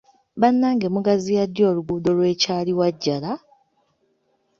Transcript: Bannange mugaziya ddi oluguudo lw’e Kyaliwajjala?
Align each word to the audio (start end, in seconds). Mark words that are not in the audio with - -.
Bannange 0.41 0.87
mugaziya 0.93 1.43
ddi 1.49 1.61
oluguudo 1.69 2.09
lw’e 2.17 2.33
Kyaliwajjala? 2.41 3.31